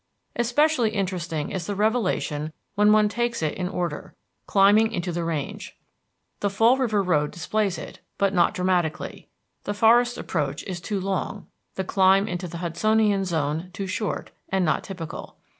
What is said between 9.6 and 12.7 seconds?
the forest approach is too long, the climb into the